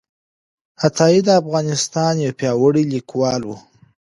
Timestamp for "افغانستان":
1.41-2.13